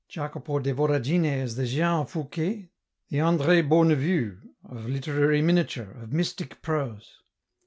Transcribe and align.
Jacopo 0.09 0.57
de 0.57 0.73
Voragine 0.73 1.27
is 1.43 1.57
the 1.57 1.67
Jehan 1.67 2.07
Fouquet, 2.07 2.71
the 3.09 3.19
Andrd 3.19 3.69
Beaunevue, 3.69 4.39
of 4.67 4.87
literary 4.89 5.43
miniature, 5.43 5.91
of 5.91 6.11
mystic 6.11 6.59
prose 6.63 7.21